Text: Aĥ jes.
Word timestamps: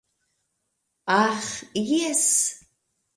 Aĥ 1.19 1.45
jes. 1.91 2.25